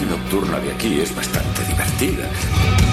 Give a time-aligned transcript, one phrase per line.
[0.00, 2.87] Vida nocturna de aquí es bastante divertida.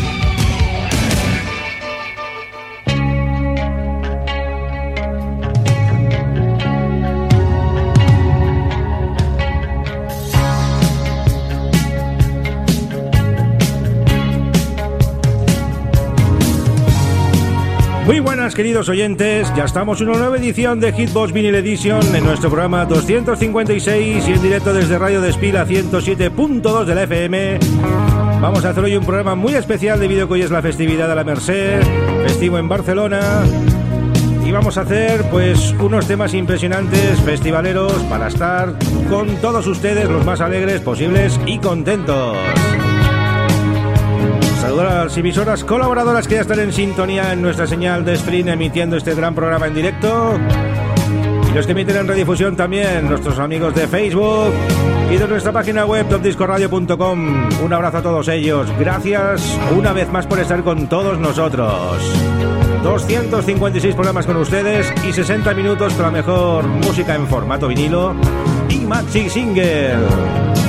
[18.06, 22.24] Muy buenas queridos oyentes, ya estamos en una nueva edición de Hitbox Vinyl Edition en
[22.24, 27.60] nuestro programa 256 y en directo desde Radio Despila 107.2 de la FM.
[28.40, 31.10] Vamos a hacer hoy un programa muy especial debido a que hoy es la festividad
[31.10, 31.82] de la Merced,
[32.22, 33.44] festivo en Barcelona.
[34.46, 38.76] Y vamos a hacer pues unos temas impresionantes, festivaleros, para estar
[39.10, 42.38] con todos ustedes los más alegres posibles y contentos.
[44.66, 48.48] Saludar a las emisoras colaboradoras que ya están en sintonía en nuestra señal de stream
[48.48, 50.40] emitiendo este gran programa en directo.
[51.48, 54.52] Y los que emiten en redifusión también, nuestros amigos de Facebook
[55.12, 57.50] y de nuestra página web topdiscoradio.com.
[57.64, 58.68] Un abrazo a todos ellos.
[58.80, 62.02] Gracias una vez más por estar con todos nosotros.
[62.82, 68.16] 256 programas con ustedes y 60 minutos con la mejor música en formato vinilo
[68.68, 70.65] y maxi single.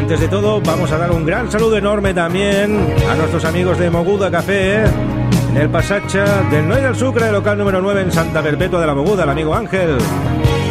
[0.00, 2.74] Antes de todo, vamos a dar un gran saludo enorme también
[3.08, 7.82] a nuestros amigos de Moguda Café, en el Pasacha del Noy del Sucre, local número
[7.82, 9.98] 9 en Santa Perpetua de la Moguda, el amigo Ángel.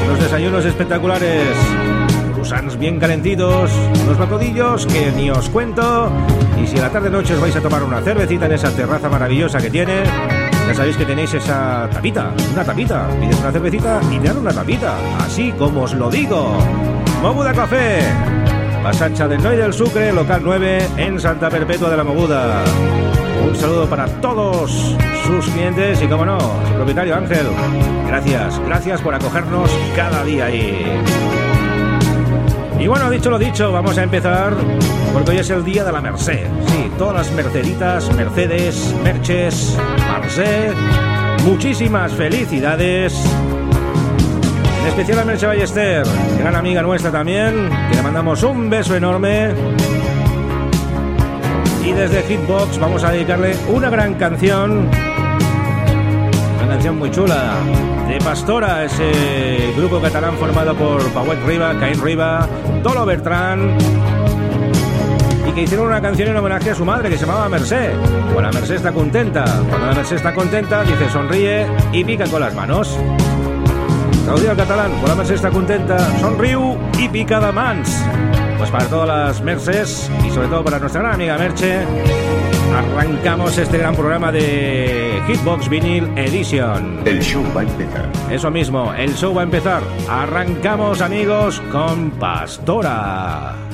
[0.07, 1.45] Unos desayunos espectaculares,
[2.33, 3.71] croissants bien calentitos,
[4.03, 6.11] unos bacodillos que ni os cuento.
[6.61, 9.59] Y si a la tarde-noche os vais a tomar una cervecita en esa terraza maravillosa
[9.59, 10.05] que tiene,
[10.67, 13.07] ya sabéis que tenéis esa tapita, una tapita.
[13.21, 16.57] Pides una cervecita y te dan una tapita, así como os lo digo.
[17.21, 18.38] Moguda Café.
[18.83, 22.63] Pasacha del Noy del Sucre, local 9, en Santa Perpetua de la Moguda.
[23.45, 24.95] Un saludo para todos
[25.25, 27.47] sus clientes y, como no, su propietario Ángel.
[28.07, 31.01] Gracias, gracias por acogernos cada día ahí.
[32.79, 34.53] Y bueno, dicho lo dicho, vamos a empezar
[35.13, 36.47] porque hoy es el día de la Merced.
[36.67, 39.77] Sí, todas las merceditas, Mercedes, Merches,
[40.09, 40.73] Merced.
[41.43, 43.13] Muchísimas felicidades
[44.79, 46.03] en especial a Merche Ballester,
[46.37, 49.49] gran amiga nuestra también, que le mandamos un beso enorme.
[51.83, 54.89] Y desde Hitbox vamos a dedicarle una gran canción,
[56.57, 57.53] una canción muy chula,
[58.07, 62.47] de Pastora, ese grupo catalán formado por Pauet Riba, Caín Riba,
[62.83, 63.77] Tolo Bertrán,
[65.47, 67.93] y que hicieron una canción en homenaje a su madre que se llamaba Merced.
[68.33, 69.45] Bueno, la está contenta.
[69.67, 72.97] Cuando la Merced está contenta, dice sonríe y pica con las manos.
[74.29, 77.95] Claudia catalán, con la Mercè està contenta, sonriu y pica de mans.
[78.59, 81.79] Pues para todas las Merces y sobre todo para nuestra gran amiga Merche,
[82.77, 87.01] arrancamos este gran programa de Hitbox Vinyl Edition.
[87.05, 88.07] El show va a empezar.
[88.29, 89.81] Eso mismo, el show va a empezar.
[90.07, 93.68] Arrancamos amigos con Pastora.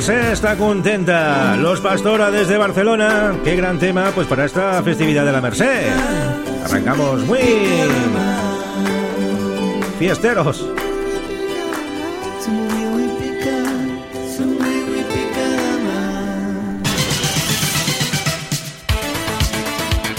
[0.00, 1.56] Mercé está contenta.
[1.56, 3.34] Los Pastora desde Barcelona.
[3.44, 5.92] Qué gran tema pues para esta festividad de la Merced.
[6.64, 7.38] Arrancamos muy
[9.98, 10.66] fiesteros.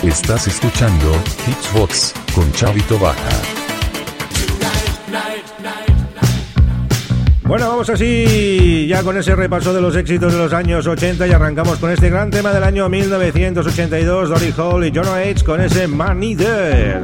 [0.03, 1.11] Estás escuchando
[1.47, 3.60] Hitchbox con Chavito Baja.
[7.51, 11.31] Bueno, vamos así, ya con ese repaso de los éxitos de los años 80 y
[11.33, 15.43] arrancamos con este gran tema del año 1982, Dory Hall y John H.
[15.43, 17.03] con ese Man Eater,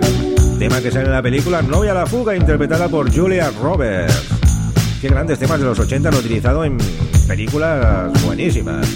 [0.57, 4.23] tema que sale en la película Novia la fuga, interpretada por Julia Roberts.
[5.01, 6.77] Qué grandes temas de los 80 han utilizado en
[7.27, 8.87] películas buenísimas.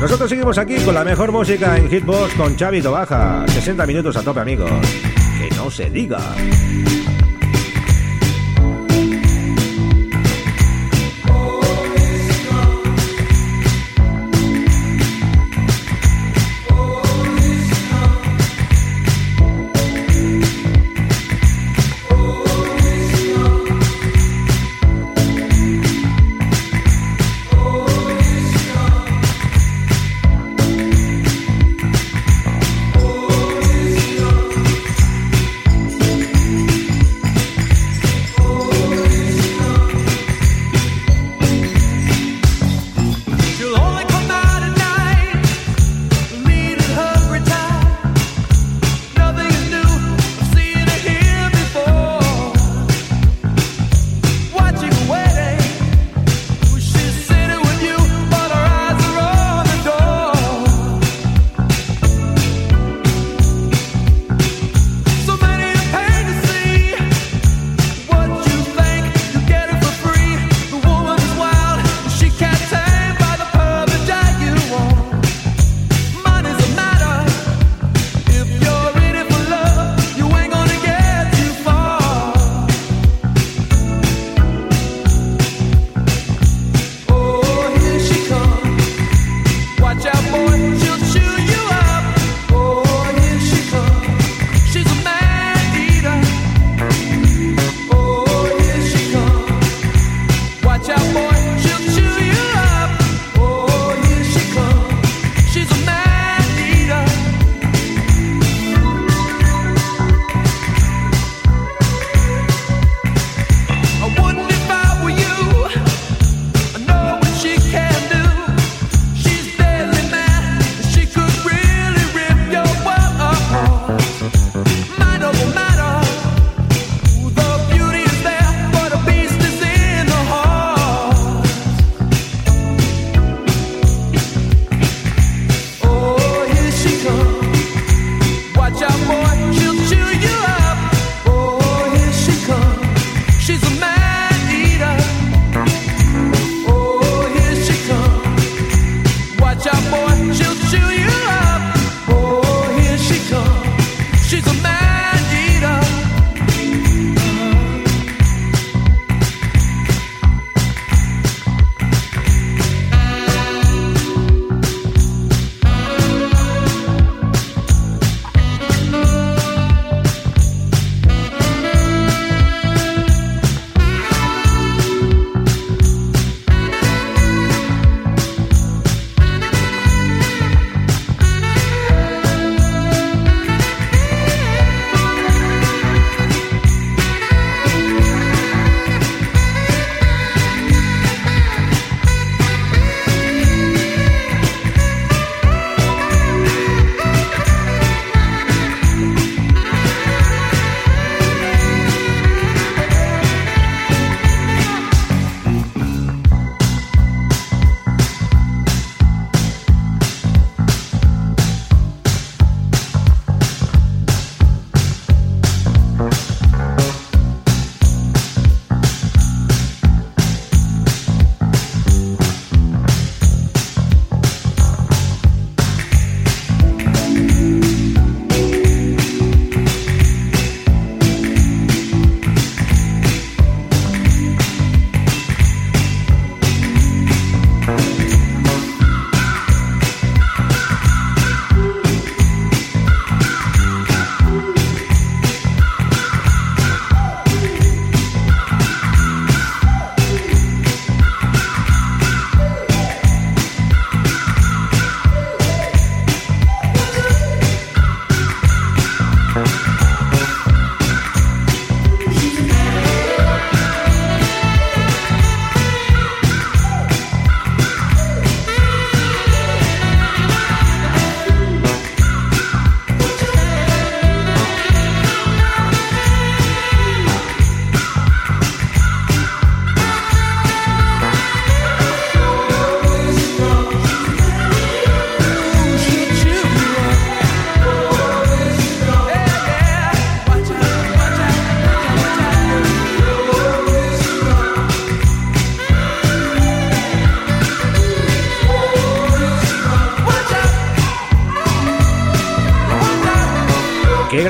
[0.00, 3.44] Nosotros seguimos aquí con la mejor música en Hitbox con Xavi Tobaja.
[3.48, 4.70] 60 minutos a tope, amigos.
[5.36, 6.20] Que no se diga.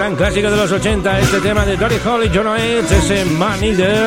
[0.09, 3.62] Gran clásico de los 80, este tema de Dory Hall y John Oates, ese Man
[3.62, 4.07] Eater.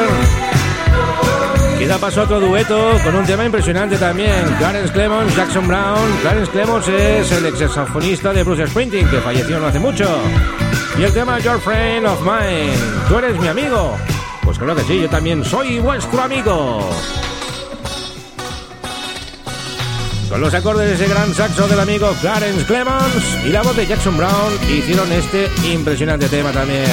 [1.80, 4.48] Y da paso a otro dueto con un tema impresionante también.
[4.58, 6.18] Clarence Clemons, Jackson Brown.
[6.22, 10.10] Clarence Clemons es el ex saxofonista de Bruce Springsteen, que falleció no hace mucho.
[10.98, 12.74] Y el tema Your Friend of Mine.
[13.08, 13.96] ¿Tú eres mi amigo?
[14.44, 16.90] Pues claro que sí, yo también soy vuestro amigo.
[20.32, 23.86] Con los acordes de ese gran saxo del amigo Clarence Clemons y la voz de
[23.86, 26.86] Jackson Brown hicieron este impresionante tema también.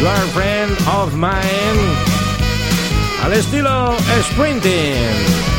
[0.00, 2.16] Your Friend of Mine
[3.22, 5.55] al estilo sprinting.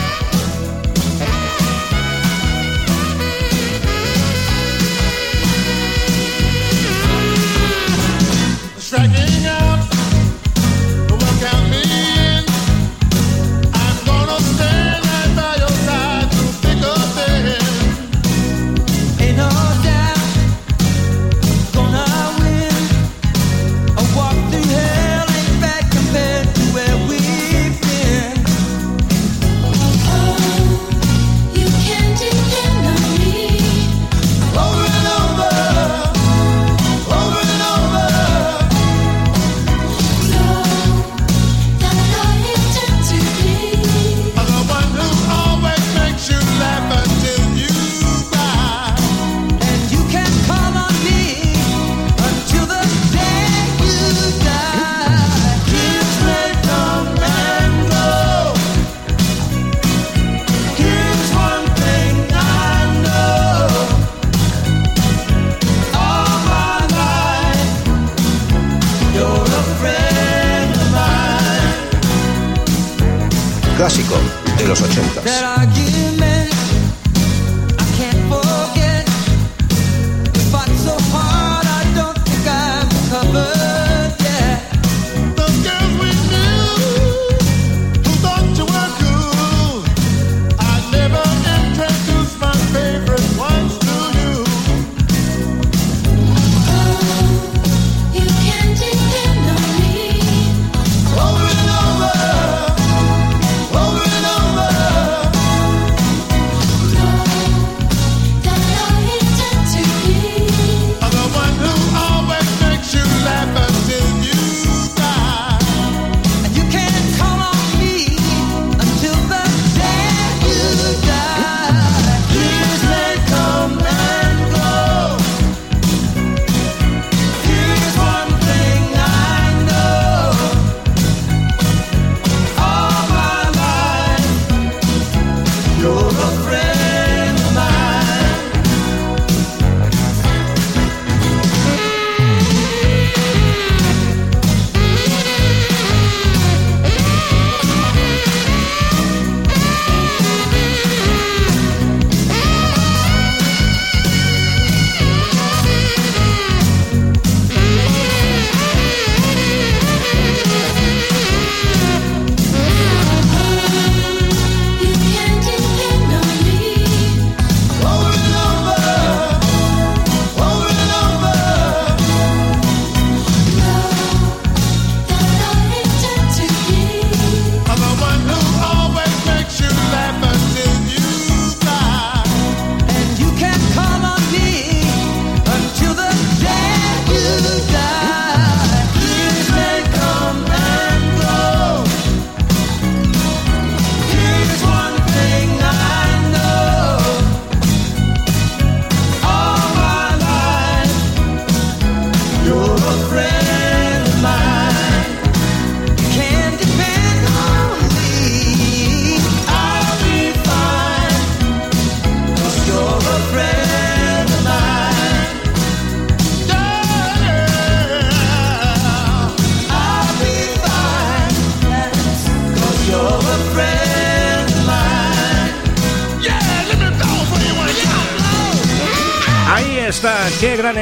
[73.77, 74.15] Clásico
[74.57, 75.22] de los 80.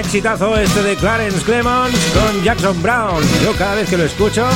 [0.06, 3.24] Exitazo este de Clarence Clemons con Jackson Brown.
[3.44, 4.48] Yo cada vez que lo escucho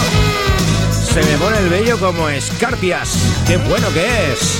[0.91, 3.17] se me pone el vello como escarpias.
[3.47, 4.59] Qué bueno que es.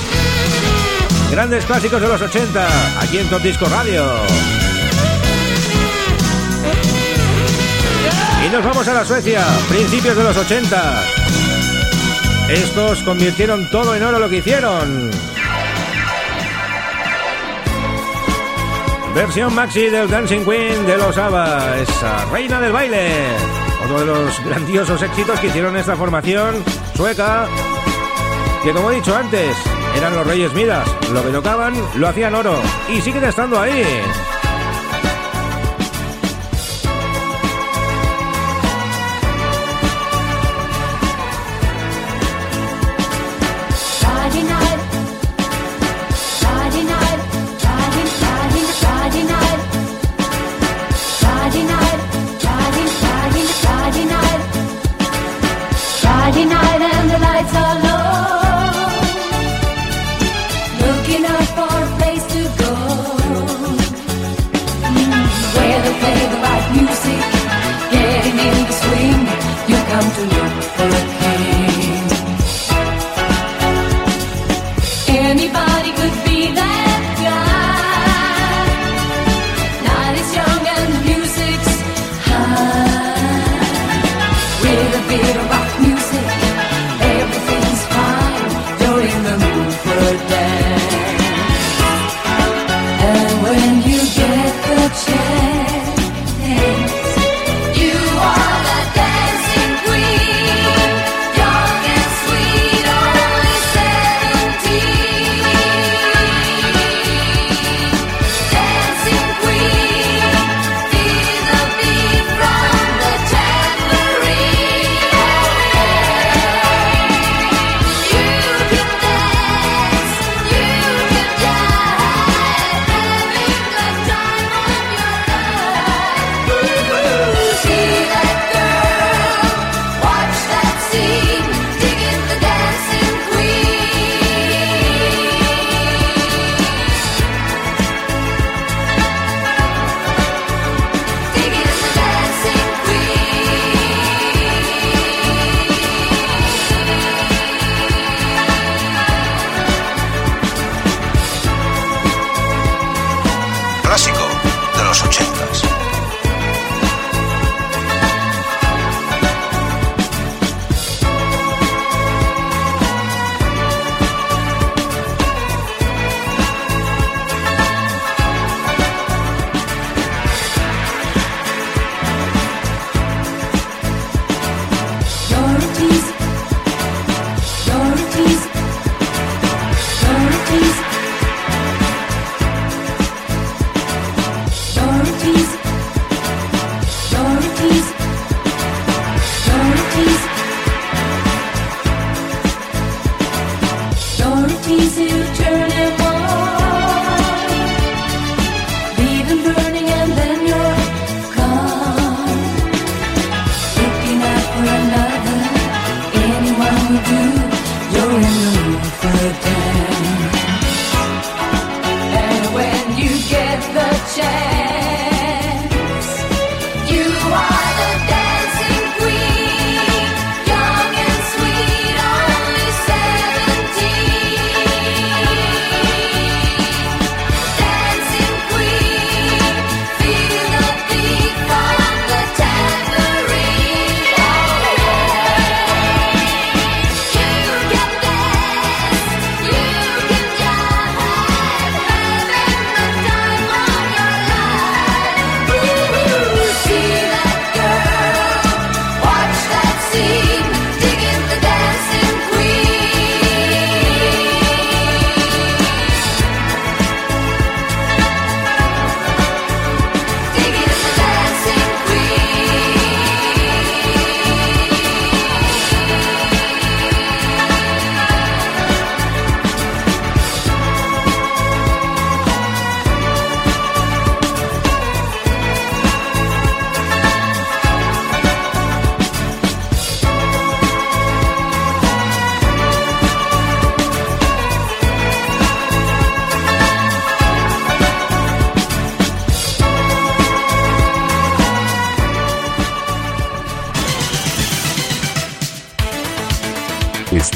[1.30, 4.04] Grandes clásicos de los 80, aquí en Top Disco Radio.
[8.44, 11.04] Y nos vamos a la Suecia, principios de los 80.
[12.48, 15.10] Estos convirtieron todo en oro lo que hicieron.
[19.14, 23.26] Versión maxi del Dancing Queen de los ABBA, esa reina del baile.
[23.84, 26.62] Otro de los grandiosos éxitos que hicieron esta formación
[26.94, 27.46] sueca,
[28.62, 29.56] que como he dicho antes,
[29.96, 30.88] eran los Reyes Midas.
[31.12, 32.54] Lo que tocaban lo hacían oro
[32.88, 33.84] y siguen estando ahí.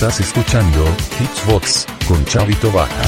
[0.05, 0.85] Estás escuchando
[1.19, 3.03] Hitsbox con Chavito Baja.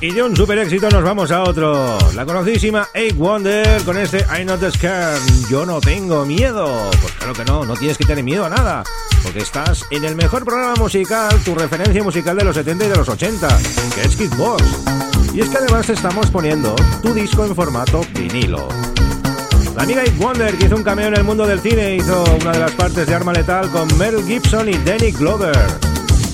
[0.00, 1.98] Y de un super éxito nos vamos a otro.
[2.14, 5.18] La conocidísima Eight Wonder con este I'm not scared.
[5.50, 6.88] Yo no tengo miedo.
[7.00, 8.84] Pues claro que no, no tienes que tener miedo a nada.
[9.24, 12.96] Porque estás en el mejor programa musical, tu referencia musical de los 70 y de
[12.96, 13.48] los 80,
[13.96, 15.13] que es Kidbox.
[15.34, 18.68] Y es que además estamos poniendo tu disco en formato vinilo.
[19.74, 22.52] La amiga Eight Wonder, que hizo un cameo en el mundo del cine, hizo una
[22.52, 25.56] de las partes de Arma Letal con Mel Gibson y Danny Glover.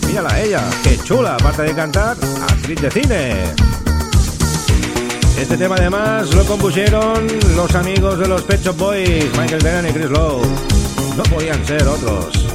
[0.07, 3.37] Mírala a ella, qué chula, aparte de cantar, actriz de cine.
[5.39, 10.11] Este tema además lo compusieron los amigos de los Pet Boys, Michael Denham y Chris
[10.11, 10.43] Lowe.
[11.17, 12.47] No podían ser otros.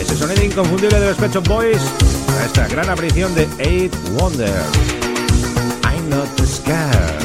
[0.00, 1.82] Ese sonido inconfundible de los Pet Shop Boys
[2.26, 5.01] para esta gran aparición de Eight Wonder.
[6.44, 7.21] I'm not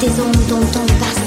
[0.00, 1.17] des ondes dont on passe.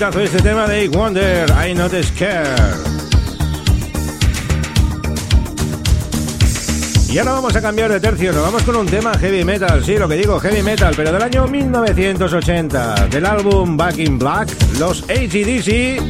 [0.00, 2.48] Exitazo este tema de Wonder, I Not Scared.
[7.10, 9.98] Y ahora vamos a cambiar de tercio, nos vamos con un tema heavy metal, sí,
[9.98, 15.02] lo que digo, heavy metal, pero del año 1980, del álbum Back in Black, los
[15.02, 16.00] ACDC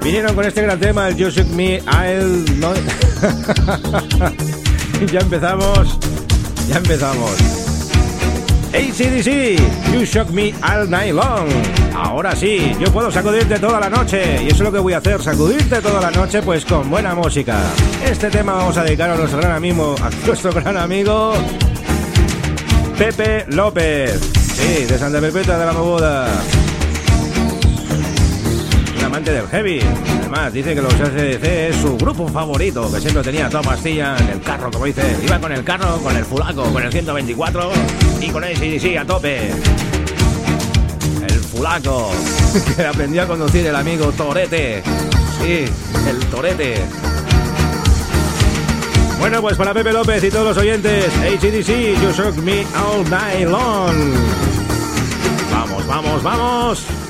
[0.00, 2.44] vinieron con este gran tema, el You Shook Me, I'll...
[2.60, 2.74] No...
[5.12, 5.98] ya empezamos,
[6.68, 7.32] ya empezamos.
[8.72, 9.58] ACDC,
[9.92, 11.83] You Shock Me All Night Long.
[12.04, 14.42] Ahora sí, yo puedo sacudirte toda la noche.
[14.42, 17.14] Y eso es lo que voy a hacer, sacudirte toda la noche, pues con buena
[17.14, 17.58] música.
[18.04, 21.32] Este tema vamos a dedicar a nuestro gran amigo, a nuestro gran amigo
[22.98, 24.20] Pepe López.
[24.20, 26.28] Sí, de Santa Perpetua de la Mogoda.
[28.98, 29.80] Un amante del heavy.
[30.20, 34.28] Además, dice que los SDC es su grupo favorito, que siempre tenía toda pastilla en
[34.28, 35.16] el carro, como dice.
[35.24, 37.70] Iba con el carro, con el fulaco, con el 124
[38.20, 39.52] y con el ACDC a tope.
[41.54, 42.10] Fulaco,
[42.76, 44.82] que aprendió a conducir el amigo Torete.
[45.40, 45.64] Sí,
[46.08, 46.82] el Torete.
[49.18, 53.48] Bueno, pues para Pepe López y todos los oyentes, ACDC, You Shook Me All Night
[53.48, 53.94] Long.
[55.50, 57.03] Vamos, vamos, vamos.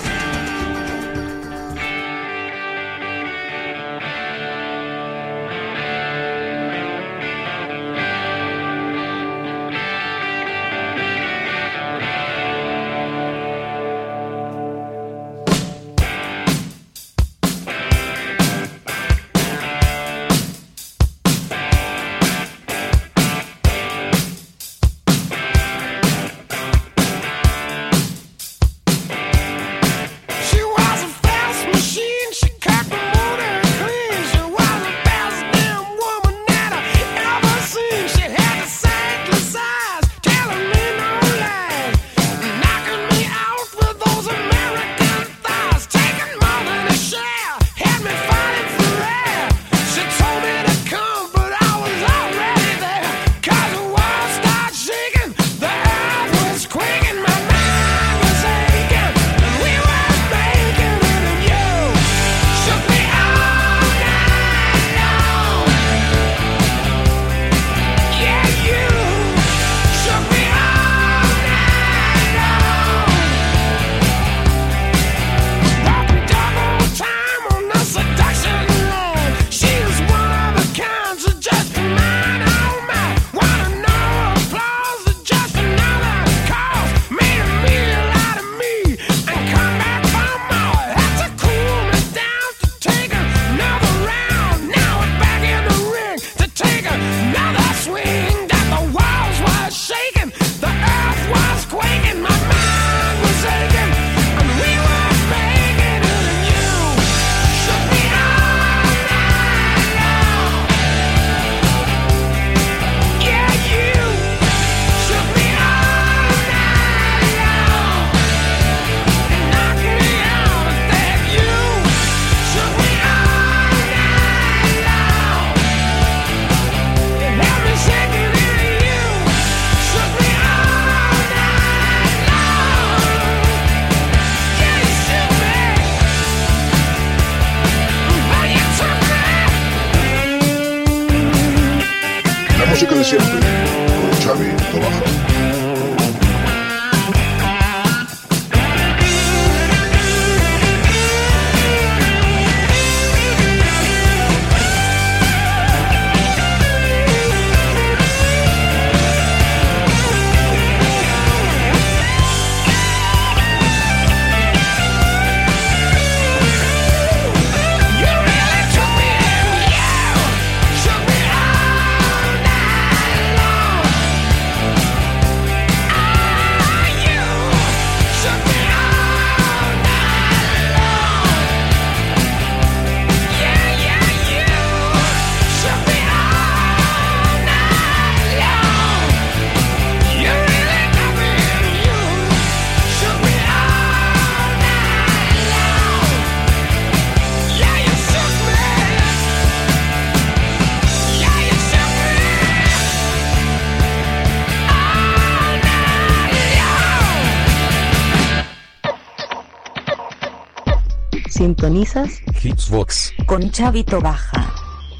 [211.34, 213.12] Sintonizas Hitsbox.
[213.26, 214.54] con Chavito Baja.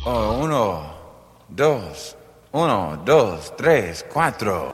[0.05, 0.83] Oh, uno,
[1.49, 2.17] dos,
[2.51, 4.73] uno, dos, tres, cuatro.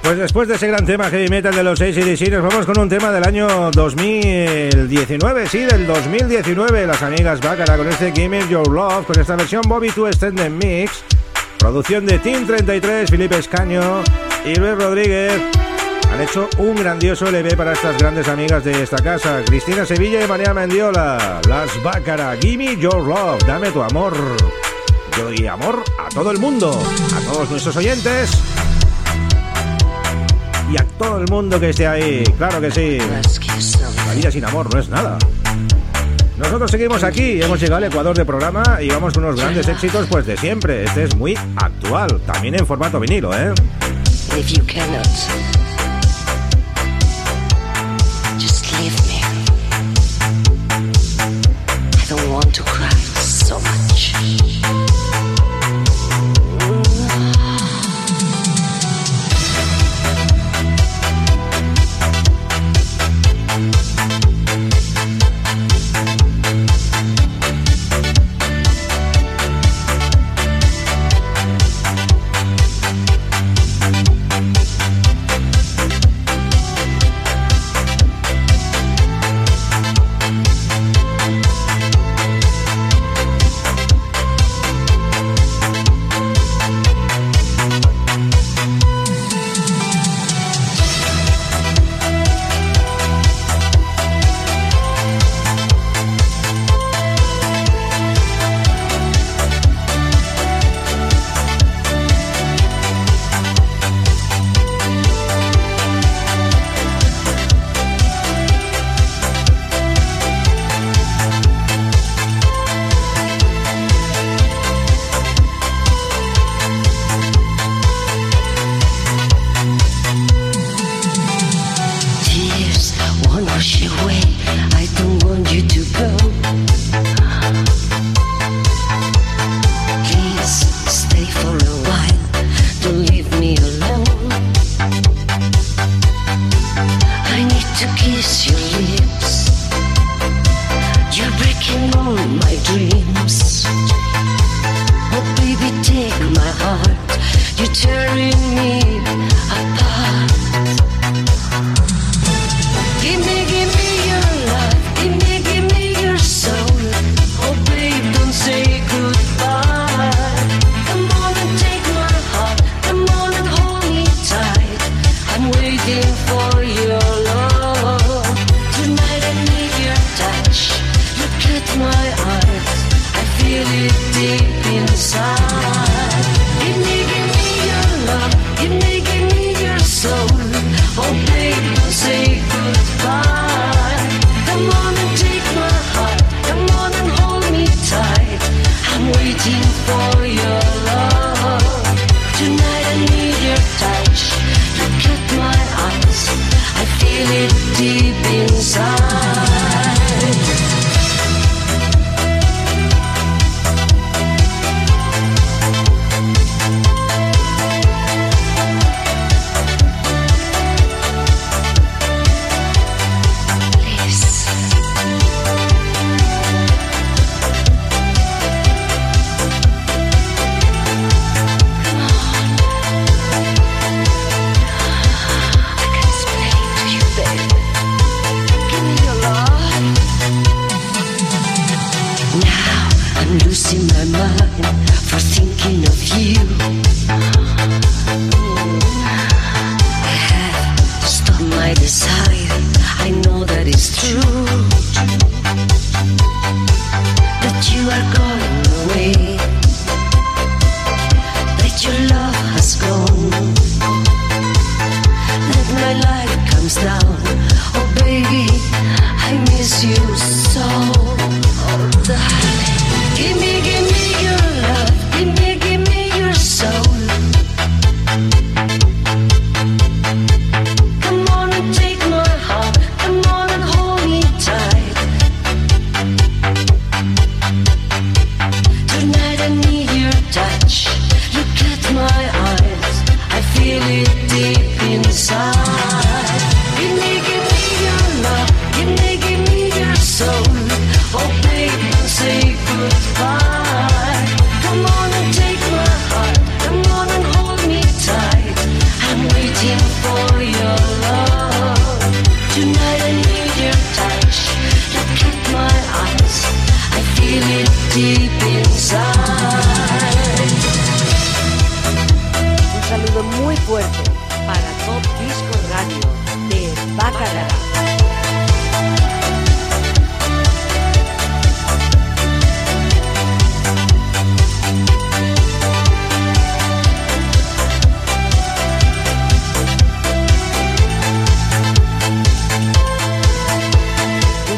[0.00, 2.88] Pues después de ese gran tema heavy metal de los ACDC, nos vamos con un
[2.88, 6.86] tema del año 2019, sí, del 2019.
[6.86, 10.50] Las amigas Bácara con este Give Me Your Love, con esta versión Bobby 2 Extended
[10.50, 11.02] Mix.
[11.58, 14.04] Producción de Team 33, Felipe Escaño
[14.44, 15.65] y Luis Rodríguez.
[16.16, 20.26] Han hecho un grandioso LP para estas grandes amigas de esta casa, Cristina Sevilla y
[20.26, 21.42] María Mendiola.
[21.46, 24.16] Las Bácara, Give Me Your Love, dame tu amor.
[25.14, 26.82] Yo doy amor a todo el mundo,
[27.14, 28.30] a todos nuestros oyentes
[30.72, 32.24] y a todo el mundo que esté ahí.
[32.38, 32.96] Claro que sí.
[34.06, 35.18] La vida sin amor no es nada.
[36.38, 40.06] Nosotros seguimos aquí, hemos llegado al Ecuador de programa y vamos con unos grandes éxitos
[40.08, 40.84] pues de siempre.
[40.84, 43.52] Este es muy actual, también en formato vinilo, ¿eh?
[44.34, 45.06] If you cannot,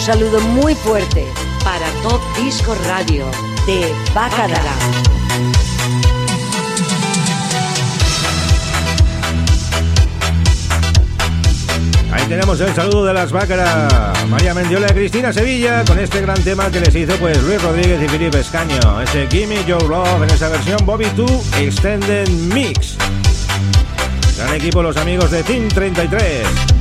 [0.08, 1.26] saludo muy fuerte
[1.62, 3.26] para Top Disco Radio
[3.66, 4.58] de Bacará.
[12.10, 14.26] Ahí tenemos el saludo de las Bácaras.
[14.30, 18.02] María Mendiola y Cristina Sevilla con este gran tema que les hizo pues Luis Rodríguez
[18.02, 19.02] y Felipe Escaño.
[19.02, 22.96] Ese Gimme Your Love en esa versión Bobby 2 Extended Mix.
[24.38, 26.77] Gran equipo los amigos de Team 33.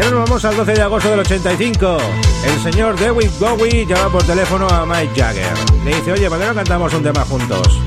[0.00, 1.98] Y ahora nos vamos al 12 de agosto del 85.
[2.46, 5.52] El señor David Bowie llama por teléfono a Mike Jagger.
[5.84, 7.78] Le dice, oye, ¿por qué no cantamos un tema juntos?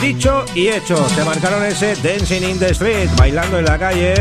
[0.00, 4.14] Dicho y hecho, se marcaron ese Dancing in the Street, bailando en la calle,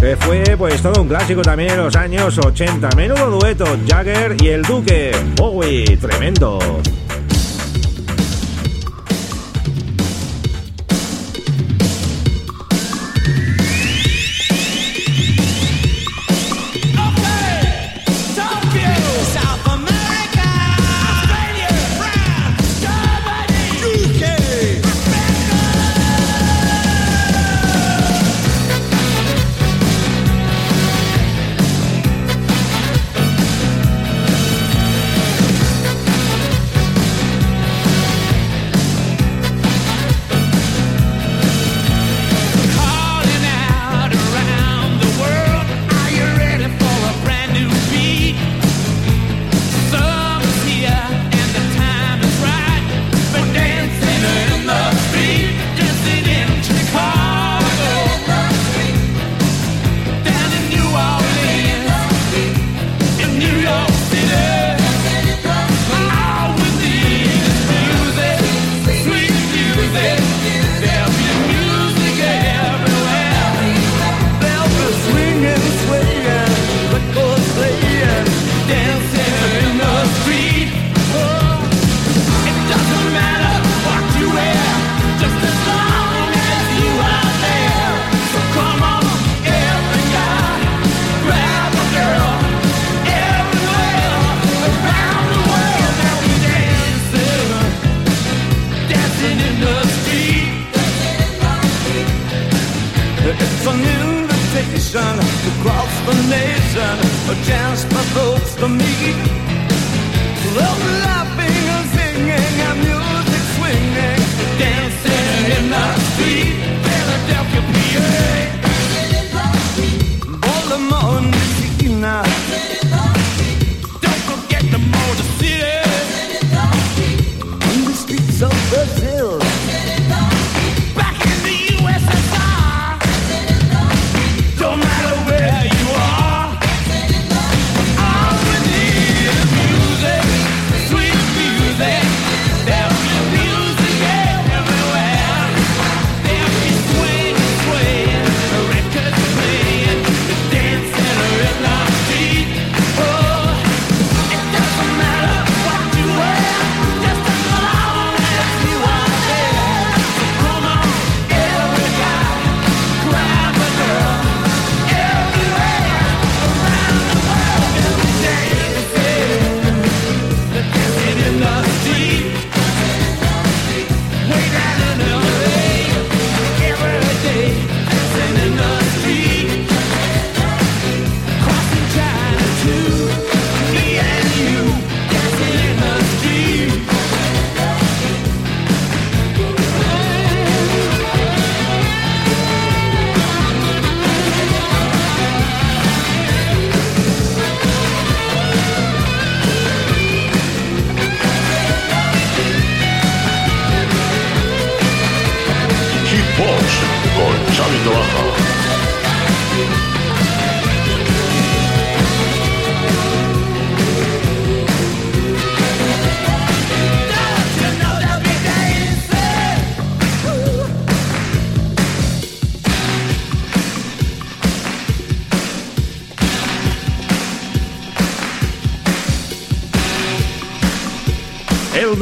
[0.00, 2.88] que fue pues todo un clásico también en los años 80.
[2.96, 5.12] Menudo dueto, Jagger y el Duque.
[5.36, 6.58] Bowie, tremendo.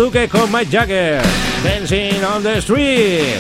[0.01, 1.21] Duque con Mike Jagger,
[1.63, 3.39] Dancing on the Street.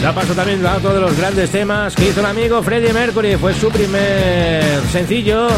[0.00, 3.36] Da paso también a otro de los grandes temas que hizo el amigo Freddie Mercury.
[3.36, 5.48] Fue su primer sencillo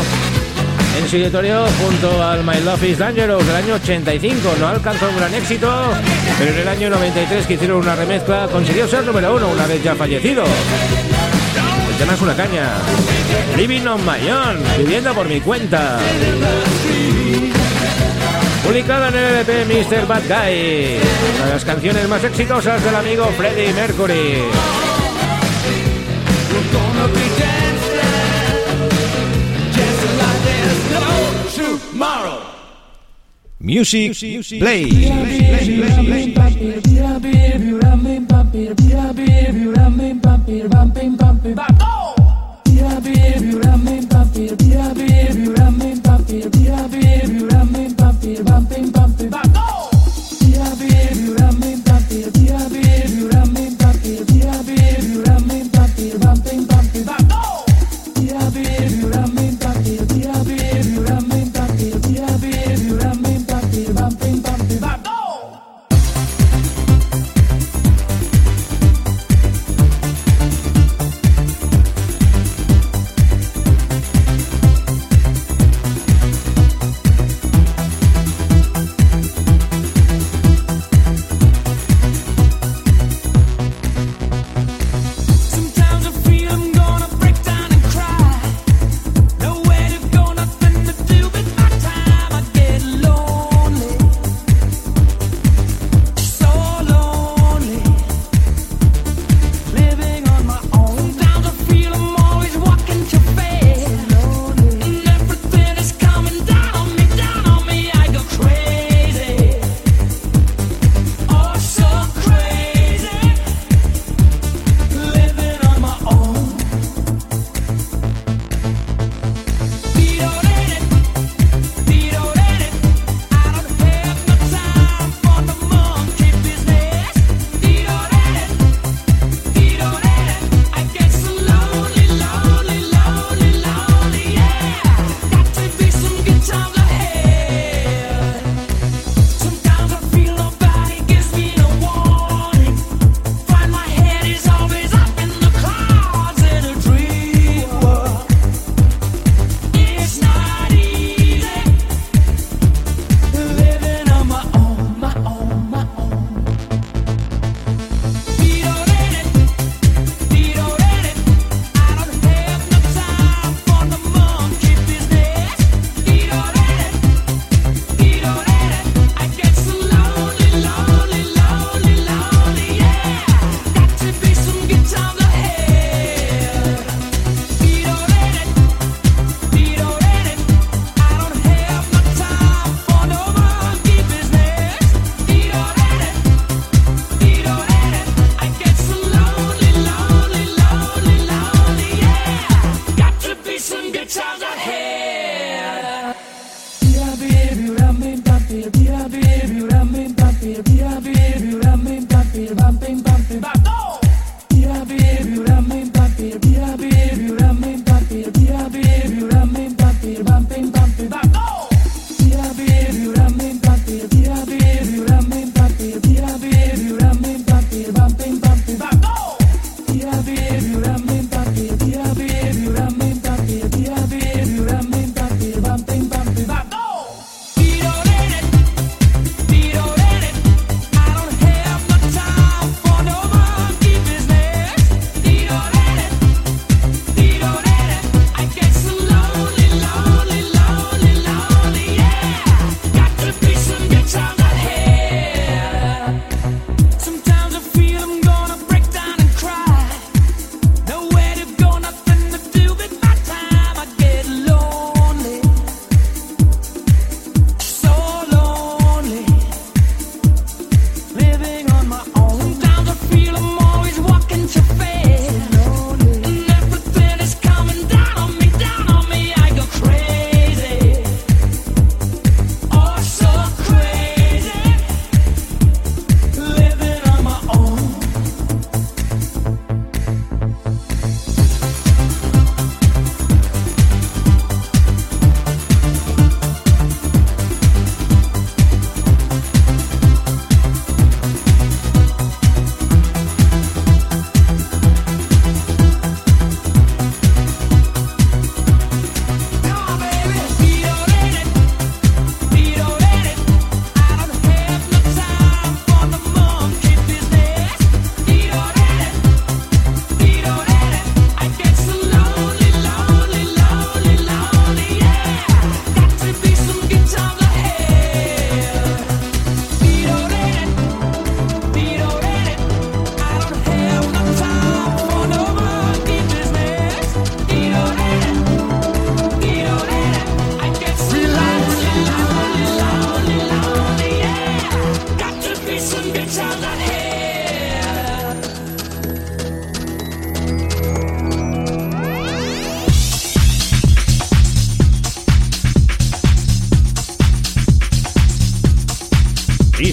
[0.98, 4.56] en su editorio junto al My Love is Dangerous del año 85.
[4.58, 5.70] No alcanzó un gran éxito,
[6.40, 9.80] pero en el año 93 que hicieron una remezcla consiguió ser número uno una vez
[9.80, 10.42] ya fallecido.
[10.42, 12.68] El tema es una caña.
[13.56, 16.00] Living on my own, viviendo por mi cuenta.
[18.68, 20.06] Publicada en el LP Mr.
[20.06, 20.98] Bad Guy,
[21.36, 24.42] una de las canciones más exitosas del amigo Freddie Mercury.
[33.58, 34.14] Music,
[34.58, 35.08] play.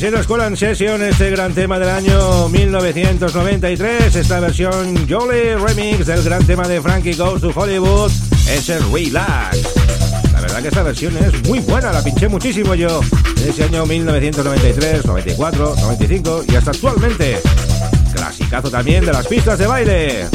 [0.06, 6.06] se nos cola en sesión este gran tema del año 1993, esta versión Jolly Remix
[6.06, 8.12] del gran tema de Frankie Goes to Hollywood,
[8.47, 9.64] es el Relax.
[10.32, 13.01] La verdad que esta versión es muy buena, la pinché muchísimo yo
[13.41, 17.41] en ese año 1993, 94, 95 y hasta actualmente.
[18.14, 20.28] Clasicazo también de las pistas de baile.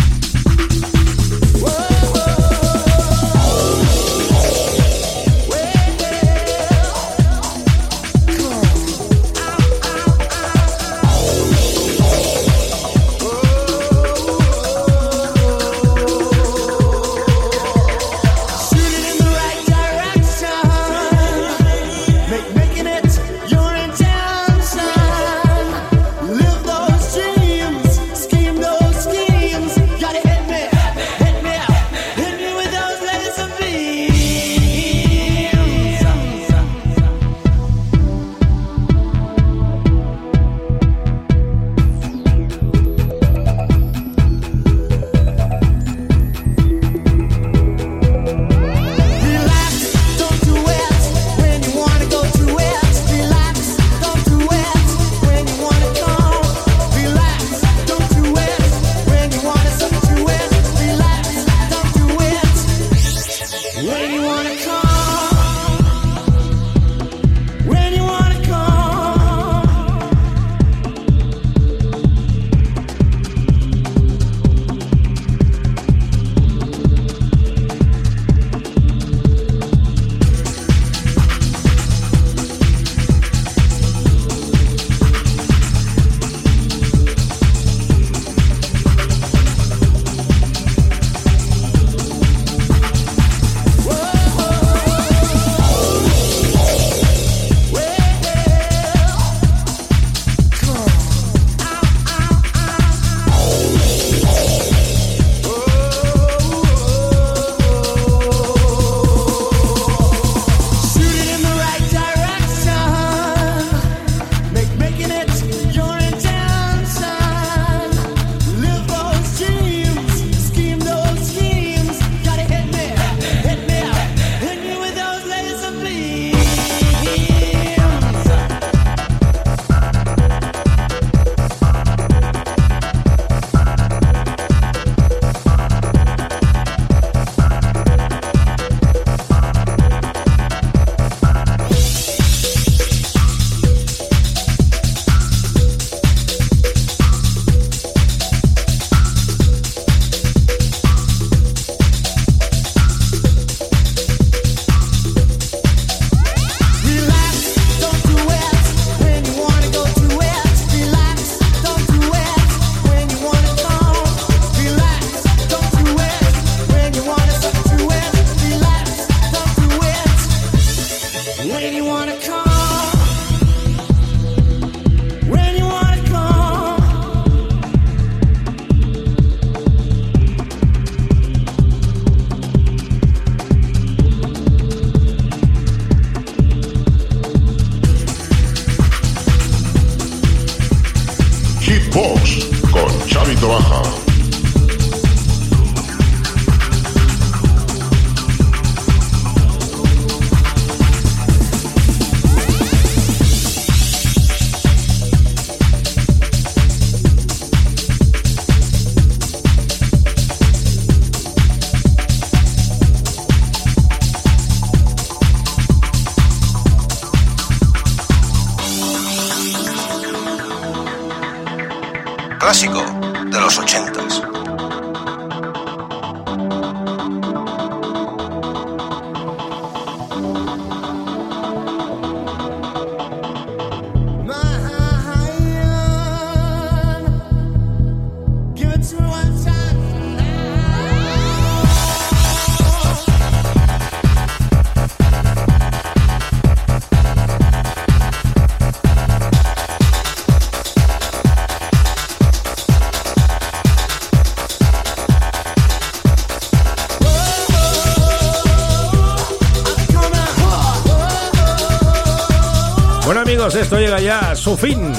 [263.71, 264.93] esto llega ya a su fin.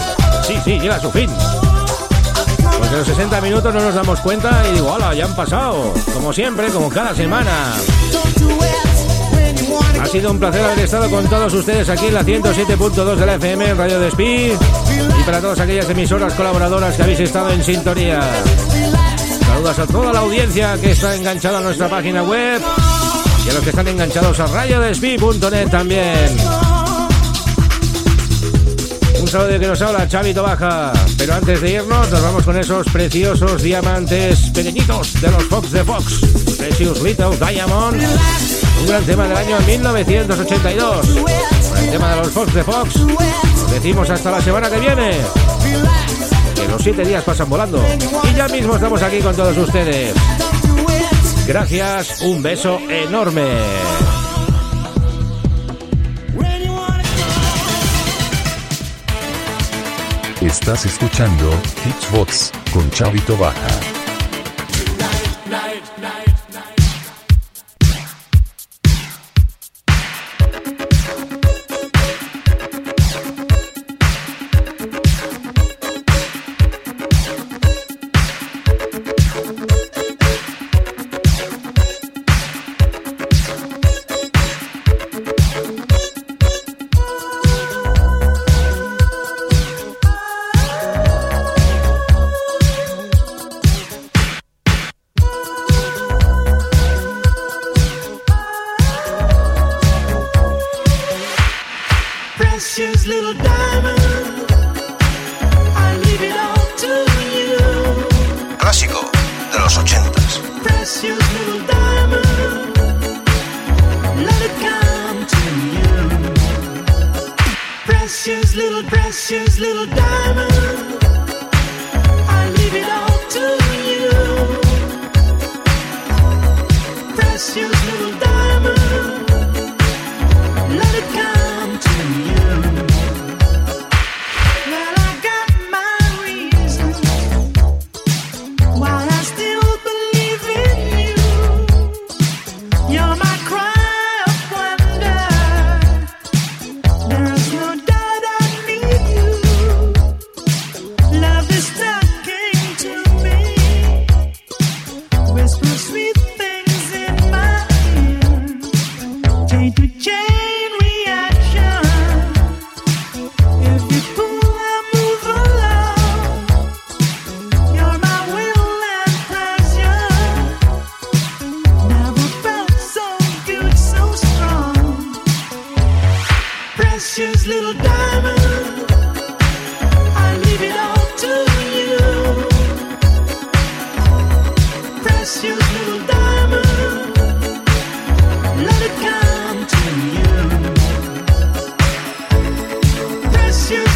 [0.48, 1.30] Sí, sí, llega a su fin.
[2.80, 5.14] Porque los 60 minutos no nos damos cuenta y digo, ¡hala!
[5.14, 5.94] Ya han pasado.
[6.14, 7.52] Como siempre, como cada semana.
[10.00, 13.36] Ha sido un placer haber estado con todos ustedes aquí en la 107.2 de la
[13.36, 18.22] FM en Radio Despí y para todas aquellas emisoras colaboradoras que habéis estado en sintonía.
[19.48, 22.62] Saludos a toda la audiencia que está enganchada a nuestra página web
[23.46, 26.51] y a los que están enganchados a radiodespí.net también.
[29.32, 30.92] Saludo que nos habla Chavito Baja.
[31.18, 35.86] Pero antes de irnos, nos vamos con esos preciosos diamantes pequeñitos de los Fox de
[35.86, 36.20] Fox.
[36.58, 38.04] Precious Little Diamond.
[38.82, 41.08] Un gran tema del año 1982.
[41.08, 42.94] Con el tema de los Fox de Fox.
[43.72, 45.12] Decimos hasta la semana que viene.
[46.54, 47.82] Que los siete días pasan volando.
[48.30, 50.14] Y ya mismo estamos aquí con todos ustedes.
[51.48, 53.48] Gracias, un beso enorme.
[60.52, 61.50] Estás escuchando
[61.86, 64.01] Hitsbox con Chavito Baja.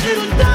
[0.05, 0.54] Precious little